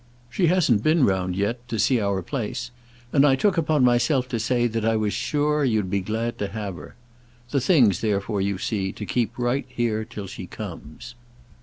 She 0.31 0.47
hasn't 0.47 0.81
been 0.81 1.05
round 1.05 1.35
yet—to 1.35 1.77
see 1.77 2.01
our 2.01 2.23
place; 2.23 2.71
and 3.13 3.23
I 3.23 3.35
took 3.35 3.55
upon 3.55 3.83
myself 3.83 4.27
to 4.29 4.39
say 4.39 4.65
that 4.65 4.83
I 4.83 4.95
was 4.95 5.13
sure 5.13 5.63
you'd 5.63 5.91
be 5.91 5.99
glad 6.01 6.39
to 6.39 6.47
have 6.47 6.75
her. 6.77 6.95
The 7.51 7.61
thing's 7.61 8.01
therefore, 8.01 8.41
you 8.41 8.57
see, 8.57 8.91
to 8.93 9.05
keep 9.05 9.37
right 9.37 9.65
here 9.69 10.03
till 10.03 10.25
she 10.25 10.47
comes." 10.47 11.13